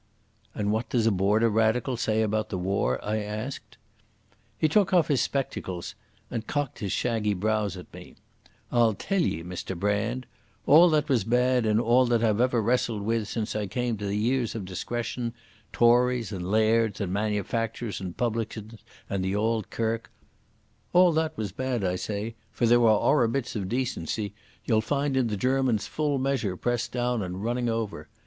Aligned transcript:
"And 0.55 0.71
what 0.71 0.89
does 0.89 1.05
a 1.05 1.11
Border 1.11 1.47
radical 1.47 1.95
say 1.95 2.23
about 2.23 2.49
the 2.49 2.57
war?" 2.57 2.99
I 3.05 3.17
asked. 3.19 3.77
He 4.57 4.67
took 4.67 4.91
off 4.95 5.09
his 5.09 5.21
spectacles 5.21 5.93
and 6.31 6.47
cocked 6.47 6.79
his 6.79 6.91
shaggy 6.91 7.35
brows 7.35 7.77
at 7.77 7.93
me. 7.93 8.15
"I'll 8.71 8.95
tell 8.95 9.21
ye, 9.21 9.43
Mr 9.43 9.77
Brand. 9.77 10.25
All 10.65 10.89
that 10.89 11.07
was 11.07 11.23
bad 11.23 11.67
in 11.67 11.79
all 11.79 12.07
that 12.07 12.23
I've 12.23 12.41
ever 12.41 12.63
wrestled 12.63 13.03
with 13.03 13.27
since 13.27 13.55
I 13.55 13.67
cam 13.67 13.95
to 13.97 14.11
years 14.11 14.55
o' 14.55 14.59
discretion—Tories 14.61 16.31
and 16.31 16.47
lairds 16.49 16.99
and 16.99 17.13
manufacturers 17.13 18.01
and 18.01 18.17
publicans 18.17 18.83
and 19.07 19.23
the 19.23 19.35
Auld 19.35 19.69
Kirk—all 19.69 21.11
that 21.11 21.37
was 21.37 21.51
bad, 21.51 21.83
I 21.83 21.95
say, 21.95 22.33
for 22.49 22.65
there 22.65 22.79
were 22.79 22.89
orra 22.89 23.29
bits 23.29 23.55
of 23.55 23.69
decency, 23.69 24.33
ye'll 24.65 24.81
find 24.81 25.15
in 25.15 25.27
the 25.27 25.37
Germans 25.37 25.85
full 25.85 26.17
measure 26.17 26.57
pressed 26.57 26.91
down 26.91 27.21
and 27.21 27.43
running 27.43 27.69
over. 27.69 28.07